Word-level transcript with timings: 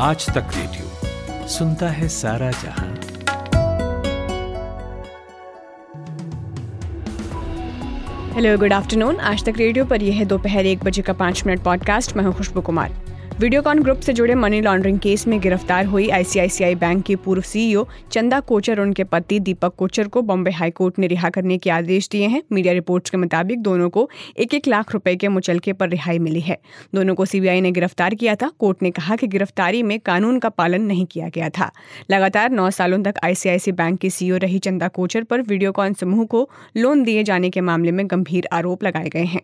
आज 0.00 0.24
तक 0.26 0.48
रेडियो 0.56 1.46
सुनता 1.48 1.88
है 1.88 2.08
सारा 2.08 2.50
जहाँ। 2.50 2.88
हेलो 8.34 8.56
गुड 8.58 8.72
आफ्टरनून 8.72 9.20
आज 9.20 9.44
तक 9.44 9.54
रेडियो 9.56 9.84
पर 9.84 10.02
यह 10.02 10.14
है 10.14 10.24
दोपहर 10.24 10.66
एक 10.66 10.84
बजे 10.84 11.02
का 11.02 11.12
पाँच 11.12 11.42
मिनट 11.46 11.62
पॉडकास्ट 11.62 12.16
मैं 12.16 12.24
हूँ 12.24 12.34
खुशबू 12.34 12.60
कुमार। 12.60 12.92
वीडियोकॉन 13.40 13.82
ग्रुप 13.82 14.00
से 14.00 14.12
जुड़े 14.12 14.34
मनी 14.34 14.60
लॉन्ड्रिंग 14.60 14.98
केस 14.98 15.26
में 15.28 15.38
गिरफ़्तार 15.40 15.86
हुई 15.86 16.08
आईसीआईसीआई 16.08 16.74
बैंक 16.74 17.04
की 17.04 17.14
पूर्व 17.16 17.42
सीईओ 17.42 17.84
चंदा 18.12 18.38
कोचर 18.40 18.72
और 18.72 18.80
उनके 18.80 19.04
पति 19.04 19.38
दीपक 19.40 19.74
कोचर 19.74 20.08
को 20.08 20.20
बॉम्बे 20.22 20.50
हाईकोर्ट 20.50 20.98
ने 20.98 21.06
रिहा 21.06 21.30
करने 21.30 21.58
के 21.58 21.70
आदेश 21.70 22.08
दिए 22.08 22.26
हैं। 22.26 22.42
मीडिया 22.52 22.72
रिपोर्ट्स 22.74 23.10
के 23.10 23.16
मुताबिक 23.16 23.60
दोनों 23.62 23.88
को 23.88 24.08
एक 24.36 24.54
एक 24.54 24.68
लाख 24.68 24.92
रुपए 24.92 25.14
के 25.16 25.28
मुचलके 25.28 25.72
पर 25.72 25.88
रिहाई 25.88 26.18
मिली 26.18 26.40
है। 26.40 26.58
दोनों 26.94 27.14
को 27.14 27.24
सीबीआई 27.24 27.60
ने 27.60 27.70
गिरफ़्तार 27.70 28.14
किया 28.14 28.34
था। 28.34 28.50
कोर्ट 28.58 28.82
ने 28.82 28.90
कहा 28.90 29.16
कि 29.16 29.26
गिरफ्तारी 29.26 29.82
में 29.82 29.98
कानून 30.00 30.38
का 30.38 30.48
पालन 30.48 30.82
नहीं 30.82 31.04
किया 31.06 31.28
गया 31.28 31.48
था। 31.48 31.70
लगातार 32.10 32.50
नौ 32.50 32.70
सालों 32.70 33.02
तक 33.02 33.20
आईसीआईसी 33.24 33.72
बैंक 33.72 33.98
की 34.00 34.10
सीईओ 34.10 34.36
रही 34.36 34.58
चंदा 34.58 34.88
कोचर 34.90 35.24
पर 35.24 35.42
वीडियोकॉन 35.42 35.94
समूह 35.94 36.24
को 36.26 36.48
लोन 36.76 37.04
दिए 37.04 37.24
जाने 37.24 37.50
के 37.50 37.60
मामले 37.62 37.92
में 37.92 38.06
गंभीर 38.06 38.48
आरोप 38.52 38.84
लगाए 38.84 39.08
गए 39.08 39.24
हैं। 39.24 39.42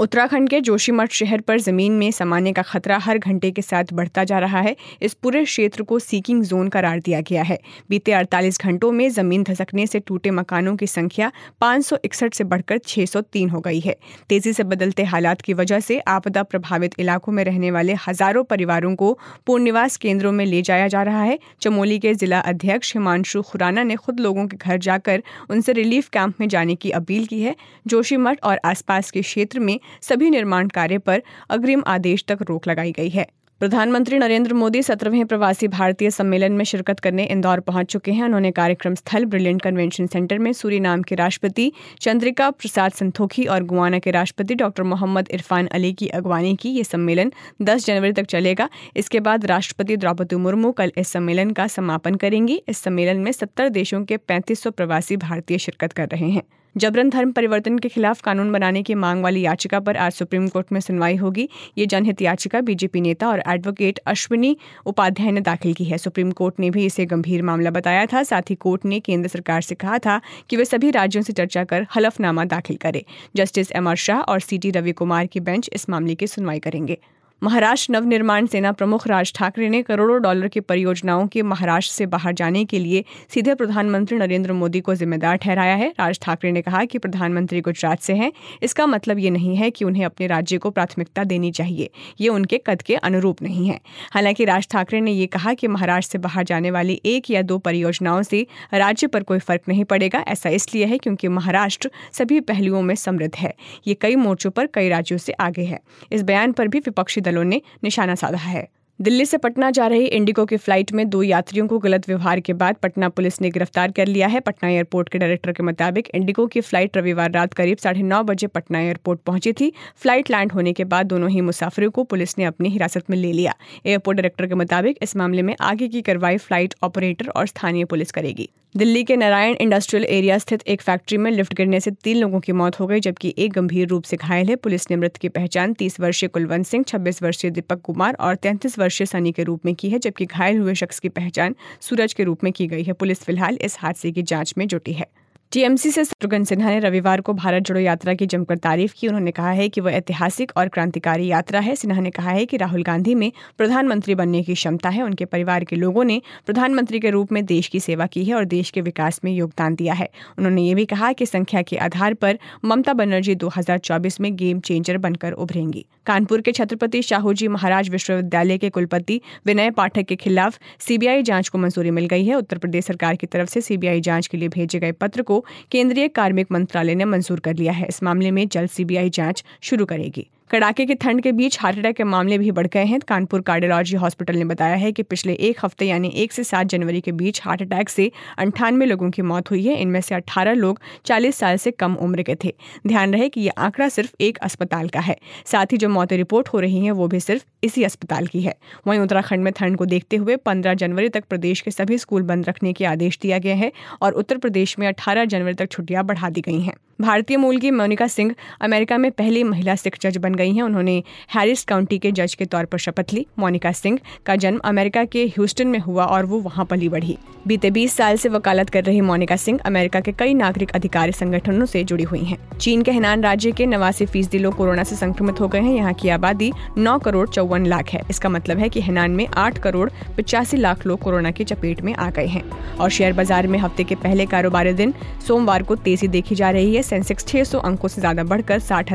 उत्तराखंड 0.00 0.48
के 0.48 0.60
जोशीमठ 0.60 1.12
शहर 1.12 1.40
पर 1.40 1.58
ज़मीन 1.60 1.92
में 1.92 2.10
समाने 2.10 2.52
का 2.52 2.62
खतरा 2.62 2.96
हर 2.98 3.18
घंटे 3.18 3.50
के 3.50 3.62
साथ 3.62 3.92
बढ़ता 3.94 4.22
जा 4.24 4.38
रहा 4.38 4.60
है। 4.60 4.74
इस 5.02 5.14
पूरे 5.14 5.42
क्षेत्र 5.44 5.82
को 5.82 5.98
सीकिंग 5.98 6.42
जोन 6.42 6.68
करार 6.68 7.00
दिया 7.00 7.20
गया 7.20 7.42
है। 7.42 7.58
बीते 7.90 8.12
48 8.12 8.60
घंटों 8.60 8.90
में 8.92 9.08
ज़मीन 9.10 9.42
धसकने 9.44 9.86
से 9.86 9.98
टूटे 10.00 10.30
मकानों 10.30 10.74
की 10.76 10.86
संख्या 10.86 11.30
पाँच 11.60 11.84
सौ 11.84 11.96
इकसठ 12.04 12.34
से 12.34 12.44
बढ़कर 12.44 12.78
603 12.78 13.50
हो 13.50 13.60
गई 13.60 13.80
है। 13.80 13.96
तेज़ी 14.28 14.52
से 14.52 14.64
बदलते 14.64 15.04
हालात 15.04 15.40
की 15.40 15.54
वजह 15.54 15.80
से 15.80 15.98
आपदा 16.08 16.42
प्रभावित 16.44 16.98
इलाकों 17.00 17.32
में 17.32 17.42
रहने 17.44 17.70
वाले 17.70 17.94
हज़ारों 18.06 18.44
परिवारों 18.44 18.94
को 18.94 19.12
पुनर्निवास 19.46 19.96
केंद्रों 19.96 20.32
में 20.32 20.44
ले 20.46 20.62
जाया 20.62 20.88
जा 20.88 21.02
रहा 21.02 21.22
है। 21.22 21.38
चमोली 21.60 21.98
के 21.98 22.14
जिला 22.14 22.40
अध्यक्ष 22.46 22.94
हिमांशु 22.94 23.42
खुराना 23.42 23.82
ने 23.82 23.96
खुद 23.98 24.20
लोगों 24.20 24.46
के 24.46 24.56
घर 24.56 24.78
जाकर 24.80 25.22
उनसे 25.50 25.72
रिलीफ 25.72 26.08
कैंप 26.08 26.40
में 26.40 26.48
जाने 26.48 26.74
की 26.76 26.90
अपील 26.92 27.26
की 27.26 27.42
है। 27.42 27.54
जोशीमठ 27.86 28.44
और 28.44 28.60
आसपास 28.64 29.10
के 29.10 29.22
क्षेत्र 29.22 29.60
में 29.60 29.78
सभी 30.02 30.30
निर्माण 30.30 30.68
कार्य 30.68 30.98
पर 30.98 31.22
अग्रिम 31.50 31.82
आदेश 31.86 32.24
तक 32.28 32.38
रोक 32.42 32.68
लगाई 32.68 32.92
गई 32.92 33.08
है। 33.08 33.26
प्रधानमंत्री 33.60 34.18
नरेंद्र 34.18 34.54
मोदी 34.54 34.82
सत्रहवें 34.82 35.26
प्रवासी 35.26 35.68
भारतीय 35.68 36.10
सम्मेलन 36.10 36.52
में 36.52 36.64
शिरकत 36.64 37.00
करने 37.00 37.24
इंदौर 37.24 37.60
पहुँच 37.60 37.86
चुके 37.86 38.12
हैं। 38.12 38.24
उन्होंने 38.24 38.50
कार्यक्रम 38.50 38.94
स्थल 38.94 39.24
ब्रिलियंट 39.24 39.62
कन्वेंशन 39.62 40.06
सेंटर 40.06 40.38
में 40.38 40.52
सूरी 40.52 40.80
नाम 40.80 41.02
के 41.02 41.14
राष्ट्रपति, 41.14 41.72
चंद्रिका 42.00 42.50
प्रसाद 42.50 42.92
संतोखी 42.92 43.44
और 43.44 43.62
गुआना 43.62 43.98
के 43.98 44.10
राष्ट्रपति 44.10 44.54
डॉक्टर 44.54 44.82
मोहम्मद 44.82 45.28
इरफान 45.30 45.66
अली 45.66 45.92
की 45.92 46.08
अगवानी 46.08 46.56
की 46.56 46.68
ये 46.68 46.84
सम्मेलन 46.84 47.32
10 47.62 47.86
जनवरी 47.86 48.12
तक 48.12 48.24
चलेगा। 48.24 48.68
इसके 48.96 49.20
बाद 49.20 49.46
राष्ट्रपति 49.46 49.96
द्रौपदी 49.96 50.36
मुर्मू 50.36 50.72
कल 50.72 50.92
इस 50.98 51.08
सम्मेलन 51.08 51.50
का 51.50 51.66
समापन 51.66 52.14
करेंगी। 52.14 52.62
इस 52.68 52.78
सम्मेलन 52.78 53.16
में 53.16 53.32
सत्तर 53.32 53.68
देशों 53.68 54.04
के 54.04 54.16
पैंतीस 54.16 54.66
प्रवासी 54.66 55.16
भारतीय 55.16 55.58
शिरकत 55.58 55.92
कर 55.92 56.08
रहे 56.08 56.30
हैं। 56.30 56.42
जबरन 56.76 57.08
धर्म 57.10 57.30
परिवर्तन 57.32 57.78
के 57.78 57.88
खिलाफ 57.88 58.20
कानून 58.20 58.52
बनाने 58.52 58.82
की 58.82 58.94
मांग 58.94 59.22
वाली 59.22 59.40
याचिका 59.40 59.80
पर 59.80 59.96
आज 59.96 60.12
सुप्रीम 60.12 60.46
कोर्ट 60.48 60.66
में 60.72 60.80
सुनवाई 60.80 61.16
होगी, 61.16 61.48
ये 61.78 61.86
जनहित 61.86 62.22
याचिका 62.22 62.60
बीजेपी 62.60 63.00
नेता 63.00 63.28
और 63.28 63.42
एडवोकेट 63.48 63.98
अश्विनी 64.06 64.56
उपाध्याय 64.86 65.30
ने 65.30 65.40
दाखिल 65.40 65.74
की 65.74 65.84
है। 65.84 65.98
सुप्रीम 65.98 66.30
कोर्ट 66.30 66.60
ने 66.60 66.70
भी 66.70 66.86
इसे 66.86 67.06
गंभीर 67.06 67.42
मामला 67.42 67.70
बताया 67.70 68.06
था। 68.06 68.22
साथ 68.22 68.50
ही 68.50 68.54
कोर्ट 68.54 68.84
ने 68.84 69.00
केंद्र 69.00 69.28
सरकार 69.28 69.62
से 69.62 69.74
कहा 69.74 69.98
था 69.98 70.20
कि 70.50 70.56
वे 70.56 70.64
सभी 70.64 70.90
राज्यों 70.90 71.22
से 71.22 71.32
चर्चा 71.32 71.64
कर 71.64 71.86
हलफनामा 71.96 72.44
दाखिल 72.46 72.76
करे। 72.76 73.04
जस्टिस 73.36 73.72
एम 73.72 73.88
आर 73.88 73.96
शाह 73.96 74.20
और 74.20 74.40
सी 74.40 74.58
टी 74.58 74.70
रवि 74.70 74.92
कुमार 74.92 75.26
की 75.26 75.40
बेंच 75.40 75.70
इस 75.72 75.90
मामले 75.90 76.14
की 76.14 76.26
सुनवाई 76.26 76.58
करेंगे। 76.58 76.98
महाराष्ट्र 77.42 77.92
नवनिर्माण 77.92 78.46
सेना 78.46 78.72
प्रमुख 78.72 79.06
राज 79.08 79.32
ठाकरे 79.34 79.68
ने 79.68 79.82
करोड़ों 79.82 80.20
डॉलर 80.22 80.48
की 80.48 80.60
परियोजनाओं 80.60 81.26
के 81.26 81.42
महाराष्ट्र 81.42 81.94
से 81.94 82.06
बाहर 82.06 82.32
जाने 82.32 82.64
के 82.64 82.78
लिए 82.78 83.04
सीधे 83.28 83.54
प्रधानमंत्री 83.54 84.18
नरेंद्र 84.18 84.52
मोदी 84.52 84.80
को 84.80 84.94
जिम्मेदार 84.94 85.36
ठहराया 85.36 85.74
है। 85.74 85.88
राज 85.88 86.20
ठाकरे 86.22 86.52
ने 86.52 86.62
कहा 86.62 86.84
कि 86.84 86.98
प्रधानमंत्री 86.98 87.60
गुजरात 87.60 88.00
से 88.00 88.12
हैं। 88.12 88.32
इसका 88.62 88.86
मतलब 88.86 89.18
ये 89.18 89.30
नहीं 89.30 89.56
है 89.56 89.70
कि 89.70 89.84
उन्हें 89.84 90.04
अपने 90.04 90.26
राज्य 90.26 90.58
को 90.58 90.70
प्राथमिकता 90.70 91.24
देनी 91.24 91.50
चाहिए। 91.50 91.90
ये 92.20 92.28
उनके 92.28 92.58
कद 92.66 92.82
के 92.82 92.94
अनुरूप 92.94 93.42
नहीं 93.42 93.66
है। 93.68 93.80
हालाँकि 94.12 94.44
राज 94.44 94.68
ठाकरे 94.68 95.00
ने 95.00 95.12
ये 95.12 95.26
कहा 95.26 95.54
कि 95.54 95.68
महाराष्ट्र 95.68 96.12
से 96.12 96.18
बाहर 96.18 96.44
जाने 96.44 96.70
वाली 96.70 97.00
एक 97.04 97.30
या 97.30 97.42
दो 97.42 97.58
परियोजनाओं 97.58 98.22
से 98.22 98.46
राज्य 98.74 99.06
पर 99.06 99.22
कोई 99.22 99.38
फ़र्क 99.38 99.62
नहीं 99.68 99.84
पड़ेगा। 99.84 100.24
ऐसा 100.28 100.48
इसलिए 100.48 100.86
है 100.86 100.98
क्योंकि 100.98 101.28
महाराष्ट्र 101.28 101.90
सभी 102.12 102.40
पहलुओं 102.40 102.82
में 102.82 102.94
समृद्ध 102.94 103.34
है। 103.36 103.54
ये 103.86 103.94
कई 103.94 104.16
मोर्चों 104.16 104.50
पर 104.50 104.66
कई 104.66 104.88
राज्यों 104.88 105.18
से 105.18 105.32
आगे 105.32 105.62
है। 105.62 105.80
इस 106.12 106.22
बयान 106.22 106.52
पर 106.52 106.68
भी 106.68 106.78
विपक्षी 106.78 107.20
दलों 107.20 107.29
ने 107.30 107.62
निशाना 107.84 108.14
साधा 108.14 108.38
है। 108.38 108.79
दिल्ली 109.00 109.24
से 109.24 109.36
पटना 109.38 109.70
जा 109.70 109.86
रही 109.86 110.06
इंडिगो 110.06 110.44
की 110.46 110.56
फ़्लाइट 110.56 110.90
में 110.92 111.08
दो 111.10 111.22
यात्रियों 111.22 111.66
को 111.68 111.78
गलत 111.78 112.08
व्यवहार 112.08 112.40
के 112.40 112.52
बाद 112.52 112.76
पटना 112.82 113.08
पुलिस 113.08 113.40
ने 113.42 113.50
गिरफ़्तार 113.50 113.90
कर 113.90 114.06
लिया 114.06 114.26
है। 114.28 114.40
पटना 114.40 114.68
एयरपोर्ट 114.70 115.08
के 115.08 115.18
डायरेक्टर 115.18 115.52
के 115.52 115.62
मुताबिक 115.62 116.08
इंडिगो 116.14 116.46
की 116.46 116.60
फ़्लाइट 116.60 116.96
रविवार 116.96 117.30
रात 117.32 117.54
करीब 117.54 117.78
साढ़े 117.78 118.02
नौ 118.02 118.22
बजे 118.22 118.46
पटना 118.48 118.80
एयरपोर्ट 118.80 119.20
पहुँची 119.26 119.52
थी। 119.52 119.72
फ़्लाइट 119.96 120.30
लैंड 120.30 120.52
होने 120.52 120.72
के 120.72 120.84
बाद 120.84 121.06
दोनों 121.06 121.30
ही 121.30 121.40
मुसाफिरों 121.40 121.90
को 121.90 122.04
पुलिस 122.04 122.38
ने 122.38 122.44
अपनी 122.44 122.68
हिरासत 122.68 123.10
में 123.10 123.18
ले 123.18 123.32
लिया। 123.32 123.54
एयरपोर्ट 123.86 124.16
डायरेक्टर 124.16 124.46
के 124.46 124.54
मुताबिक 124.54 124.98
इस 125.02 125.16
मामले 125.16 125.42
में 125.42 125.56
आगे 125.62 125.88
की 125.88 126.02
कार्रवाई 126.02 126.36
फ़्लाइट 126.38 126.74
ऑपरेटर 126.82 127.28
और 127.28 127.46
स्थानीय 127.46 127.84
पुलिस 127.84 128.10
करेगी। 128.10 128.48
दिल्ली 128.76 129.02
के 129.04 129.14
नारायण 129.16 129.54
इंडस्ट्रियल 129.60 130.04
एरिया 130.06 130.36
स्थित 130.38 130.62
एक 130.68 130.82
फैक्ट्री 130.82 131.16
में 131.18 131.30
लिफ्ट 131.30 131.54
गिरने 131.54 131.78
से 131.80 131.90
तीन 131.94 132.16
लोगों 132.16 132.40
की 132.40 132.52
मौत 132.52 132.78
हो 132.80 132.86
गई, 132.86 133.00
जबकि 133.00 133.34
एक 133.38 133.52
गंभीर 133.52 133.88
रूप 133.88 134.04
से 134.04 134.16
घायल 134.16 134.48
है। 134.48 134.56
पुलिस 134.56 134.90
ने 134.90 134.96
मृत 134.96 135.16
की 135.16 135.28
पहचान 135.28 135.72
तीस 135.74 135.98
वर्षीय 136.00 136.28
कुलवंत 136.28 136.66
सिंह, 136.66 136.84
छब्बीस 136.84 137.22
वर्षीय 137.22 137.50
दीपक 137.50 137.80
कुमार 137.80 138.16
और 138.20 138.34
तैंतीस 138.36 138.78
सनी 138.90 139.32
के 139.32 139.42
रूप 139.42 139.66
में 139.66 139.74
की 139.74 139.90
है, 139.90 139.98
जबकि 139.98 140.26
घायल 140.26 140.58
हुए 140.58 140.74
शख्स 140.74 140.98
की 140.98 141.08
पहचान 141.08 141.54
सूरज 141.80 142.12
के 142.12 142.24
रूप 142.24 142.44
में 142.44 142.52
की 142.52 142.66
गई 142.66 142.82
है। 142.82 142.92
पुलिस 142.92 143.22
फ़िलहाल 143.22 143.58
इस 143.60 143.76
हादसे 143.78 144.12
की 144.12 144.22
जाँच 144.22 144.54
में 144.58 144.68
जुटी 144.68 144.92
है। 144.92 145.06
टीएमसी 145.52 145.90
से 145.90 146.04
शत्रुघ्न 146.04 146.44
सिन्हा 146.44 146.70
ने 146.70 146.78
रविवार 146.78 147.20
को 147.20 147.32
भारत 147.32 147.62
जोड़ो 147.62 147.80
यात्रा 147.80 148.12
की 148.14 148.26
जमकर 148.26 148.56
तारीफ़ 148.56 148.92
की। 148.98 149.06
उन्होंने 149.08 149.30
कहा 149.30 149.50
है 149.50 149.68
कि 149.68 149.80
वह 149.80 149.92
ऐतिहासिक 149.92 150.52
और 150.56 150.68
क्रांतिकारी 150.68 151.26
यात्रा 151.26 151.60
है। 151.60 151.74
सिन्हा 151.76 152.00
ने 152.00 152.10
कहा 152.10 152.30
है 152.30 152.44
कि 152.46 152.56
राहुल 152.56 152.82
गांधी 152.82 153.14
में 153.14 153.30
प्रधानमंत्री 153.58 154.14
बनने 154.14 154.42
की 154.42 154.54
क्षमता 154.54 154.88
है। 154.88 155.02
उनके 155.02 155.24
परिवार 155.24 155.64
के 155.64 155.76
लोगों 155.76 156.04
ने 156.04 156.20
प्रधानमंत्री 156.46 157.00
के 157.00 157.10
रूप 157.10 157.32
में 157.32 157.44
देश 157.46 157.68
की 157.68 157.80
सेवा 157.80 158.06
की 158.06 158.24
है 158.24 158.34
और 158.34 158.44
देश 158.44 158.70
के 158.70 158.80
विकास 158.80 159.20
में 159.24 159.32
योगदान 159.32 159.74
दिया 159.74 159.94
है। 159.94 160.08
उन्होंने 160.38 160.62
ये 160.62 160.74
भी 160.74 160.84
कहा 160.84 161.12
कि 161.12 161.26
संख्या 161.26 161.62
के 161.62 161.76
आधार 161.78 162.14
पर 162.14 162.38
ममता 162.64 162.92
बनर्जी 162.92 163.34
दो 163.34 163.48
हज़ार 163.48 163.78
चौबीस 163.78 164.20
में 164.20 164.34
गेम 164.36 164.60
चेंजर 164.60 164.98
बनकर 164.98 165.32
उभरेंगी। 165.32 165.84
कानपुर 166.06 166.40
के 166.40 166.52
छत्रपति 166.52 167.02
शाहूजी 167.02 167.48
महाराज 167.48 167.88
विश्वविद्यालय 167.88 168.58
के 168.58 168.68
कुलपति 168.70 169.20
विनय 169.46 169.70
पाठक 169.70 170.04
के 170.04 170.16
खिलाफ 170.16 170.58
सीबीआई 170.80 171.22
जाँच 171.22 171.48
को 171.48 171.58
मंजूरी 171.58 171.90
मिल 171.90 172.06
गई 172.06 172.24
है। 172.24 172.34
उत्तर 172.34 172.58
प्रदेश 172.58 172.84
सरकार 172.84 173.16
की 173.16 173.26
तरफ़ 173.26 173.48
से 173.48 173.60
सीबीआई 173.60 174.00
जाँच 174.00 174.26
के 174.26 174.38
लिए 174.38 174.48
भेजे 174.48 174.78
गए 174.78 174.92
पत्र 174.92 175.22
को 175.22 175.39
केंद्रीय 175.70 176.08
कार्मिक 176.08 176.52
मंत्रालय 176.52 176.94
ने 176.94 177.04
मंजूर 177.04 177.40
कर 177.40 177.54
लिया 177.54 177.72
है। 177.72 177.86
इस 177.88 178.02
मामले 178.02 178.30
में 178.30 178.48
जल्द 178.48 178.70
सीबीआई 178.70 179.10
जाँच 179.10 179.44
शुरू 179.60 179.84
करेगी। 179.84 180.26
कड़ाके 180.50 180.84
की 180.86 180.94
ठंड 180.94 181.20
के 181.22 181.30
बीच 181.32 181.58
हार्ट 181.60 181.78
अटैक 181.78 181.96
के 181.96 182.04
मामले 182.04 182.36
भी 182.38 182.50
बढ़ 182.50 182.66
गए 182.66 182.84
हैं। 182.84 182.98
कानपुर 183.00 183.40
कार्डियोलॉजी 183.40 183.96
हॉस्पिटल 183.96 184.36
ने 184.36 184.44
बताया 184.44 184.74
है 184.74 184.90
कि 184.92 185.02
पिछले 185.02 185.32
एक 185.40 185.58
हफ़्ते 185.64 185.86
यानी 185.86 186.08
एक 186.14 186.32
से 186.32 186.44
सात 186.44 186.66
जनवरी 186.66 187.00
के 187.00 187.12
बीच 187.12 187.40
हार्ट 187.44 187.62
अटैक 187.62 187.88
से 187.88 188.10
अंठानवे 188.38 188.86
लोगों 188.86 189.10
की 189.10 189.22
मौत 189.22 189.50
हुई 189.50 189.64
है। 189.66 189.76
इनमें 189.76 190.00
से 190.00 190.14
अट्ठारह 190.14 190.54
लोग 190.54 190.80
चालीस 191.06 191.36
साल 191.36 191.56
से 191.56 191.70
कम 191.70 191.94
उम्र 191.94 192.22
के 192.22 192.34
थे। 192.44 192.54
ध्यान 192.86 193.14
रहे 193.14 193.28
कि 193.28 193.40
यह 193.40 193.52
आंकड़ा 193.58 193.88
सिर्फ़ 193.88 194.14
एक 194.20 194.38
अस्पताल 194.38 194.88
का 194.88 195.00
है। 195.00 195.16
साथ 195.46 195.72
ही 195.72 195.76
जो 195.76 195.88
मौतें 195.88 196.16
रिपोर्ट 196.16 196.48
हो 196.48 196.60
रही 196.60 196.84
हैं, 196.84 196.92
वो 196.92 197.08
भी 197.08 197.20
सिर्फ़ 197.20 197.44
इसी 197.64 197.84
अस्पताल 197.84 198.26
की 198.26 198.42
है। 198.42 198.56
वहीं 198.86 199.00
उत्तराखंड 199.00 199.44
में 199.44 199.52
ठंड 199.52 199.76
को 199.76 199.86
देखते 199.86 200.16
हुए 200.16 200.36
पंद्रह 200.36 200.74
जनवरी 200.74 201.08
तक 201.08 201.24
प्रदेश 201.24 201.60
के 201.60 201.70
सभी 201.70 201.98
स्कूल 201.98 202.22
बंद 202.22 202.48
रखने 202.48 202.72
के 202.72 202.84
आदेश 202.86 203.18
दिया 203.22 203.38
गया 203.38 203.56
है 203.56 203.72
और 204.02 204.12
उत्तर 204.12 204.38
प्रदेश 204.38 204.78
में 204.78 204.86
अठारह 204.88 205.24
जनवरी 205.24 205.54
तक 205.54 205.70
छुट्टियाँ 205.70 206.04
बढ़ा 206.04 206.30
दी 206.30 206.40
गई 206.40 206.60
हैं। 206.60 206.74
भारतीय 207.00 207.36
मूल 207.36 207.58
की 207.58 207.70
मोनिका 207.70 208.06
सिंह 208.06 208.34
अमेरिका 208.60 208.96
में 208.98 209.10
पहली 209.10 209.44
महिला 209.44 209.74
सिख 209.74 209.96
जज 210.00 210.16
बन 210.16 210.34
गई 210.40 210.52
हैं, 210.52 210.62
उन्होंने 210.62 211.02
हैरिस 211.34 211.64
काउंटी 211.64 211.98
के 211.98 212.12
जज 212.12 212.34
के 212.34 212.44
तौर 212.46 212.64
पर 212.64 212.78
शपथ 212.80 213.14
ली। 213.14 213.26
मोनिका 213.38 213.72
सिंह 213.74 213.98
का 214.26 214.36
जन्म 214.38 214.58
अमेरिका 214.66 215.04
के 215.06 215.24
ह्यूस्टन 215.28 215.68
में 215.68 215.78
हुआ 215.80 216.04
और 216.06 216.26
वो 216.26 216.40
वहाँ 216.40 216.64
पली 216.66 216.88
बढ़ी। 216.88 217.16
बीते 217.46 217.70
20 217.70 217.92
साल 217.92 218.16
से 218.16 218.28
वकालत 218.28 218.70
कर 218.70 218.84
रही 218.84 219.00
मोनिका 219.02 219.36
सिंह 219.38 219.58
अमेरिका 219.66 220.00
के 220.00 220.12
कई 220.14 220.34
नागरिक 220.34 220.70
अधिकारी 220.74 221.12
संगठनों 221.12 221.66
से 221.66 221.82
जुड़ी 221.84 222.04
हुई 222.04 222.22
हैं। 222.24 222.38
चीन 222.58 222.82
के 222.82 222.92
हेनान 222.92 223.22
राज्य 223.22 223.52
के 223.52 223.66
नवासी 223.66 224.06
फ़ीसदी 224.06 224.38
लोग 224.38 224.56
कोरोना 224.56 224.84
से 224.84 224.96
संक्रमित 224.96 225.40
हो 225.40 225.48
गए 225.48 225.60
हैं। 225.60 225.74
यहाँ 225.74 225.92
की 225.94 226.08
आबादी 226.10 226.52
नौ 226.78 226.98
करोड़ 226.98 227.28
चौवन 227.28 227.66
लाख 227.66 227.88
है। 227.88 228.02
इसका 228.10 228.28
मतलब 228.28 228.58
है 228.58 228.68
की 228.68 228.80
हेनान 228.80 229.10
में 229.10 229.26
आठ 229.36 229.58
करोड़ 229.58 229.88
पचासी 230.18 230.56
लाख 230.56 230.86
लोग 230.86 231.00
कोरोना 231.00 231.30
की 231.30 231.44
चपेट 231.44 231.80
में 231.80 231.94
आ 231.94 232.10
गए 232.10 232.26
हैं। 232.26 232.42
और 232.76 232.90
शेयर 232.90 233.12
बाज़ार 233.12 233.46
में 233.46 233.58
हफ़्ते 233.58 233.84
के 233.84 233.94
पहले 233.96 234.26
कारोबारी 234.26 234.72
दिन 234.74 234.94
सोमवार 235.28 235.62
को 235.62 235.76
तेज़ी 235.78 236.08
देखी 236.08 236.34
जा 236.34 236.50
रही 236.50 236.74
है। 236.74 236.82
सेंसेक्स 236.82 237.26
600 237.26 237.58
अंकों 237.60 237.88
से 237.88 238.00
ज़्यादा 238.00 238.24
बढ़कर 238.24 238.58
साठ 238.60 238.92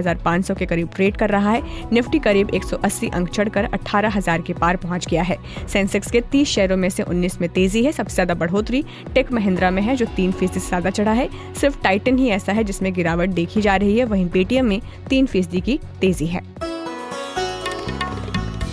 के 0.50 0.66
करीब 0.66 0.90
ट्रेड 0.96 1.18
कर 1.18 1.30
रहा 1.36 1.52
है। 1.52 1.90
निफ्टी 1.94 2.20
करीब 2.20 2.50
180 2.54 3.10
अंक 3.10 3.30
चढ़कर 3.30 3.70
अठारह 3.74 4.16
हज़ार 4.16 4.42
के 4.42 4.54
पार 4.56 4.76
पहुँच 4.78 5.08
गया 5.08 5.24
है। 5.24 5.38
सेंसेक्स 5.68 6.12
के 6.12 6.22
30 6.32 6.48
शेयरों 6.48 6.78
में 6.78 6.90
से 6.90 7.04
19 7.06 7.40
में 7.42 7.50
तेज़ी 7.52 7.84
है। 7.84 7.92
सबसे 7.92 8.14
ज़्यादा 8.16 8.34
बढ़ोतरी 8.36 8.84
टेक 9.14 9.32
महिंद्रा 9.32 9.72
में 9.72 9.82
है, 9.82 9.96
जो 9.96 10.06
तीन 10.16 10.32
फ़ीसदी 10.32 10.60
से 10.60 10.68
ज़्यादा 10.68 10.90
चढ़ा 10.92 11.12
है। 11.14 11.30
सिर्फ़ 11.54 11.82
टाइटन 11.84 12.18
ही 12.18 12.30
ऐसा 12.32 12.52
है 12.52 12.64
जिसमें 12.64 12.94
गिरावट 12.94 13.30
देखी 13.32 13.62
जा 13.62 13.76
रही 13.76 13.98
है। 13.98 14.06
वहीं 14.06 14.28
पेटीएम 14.30 14.66
में 14.66 14.82
तीन 15.10 15.26
फ़ीसदी 15.26 15.62
की 15.62 15.80
तेज़ी 16.02 16.28
है। 16.28 16.42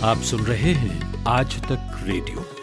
आप 0.04 0.18
सुन 0.22 0.40
रहे 0.42 0.72
हैं 0.74 1.00
आज 1.28 1.56
तक 1.62 2.00
रेडियो। 2.04 2.61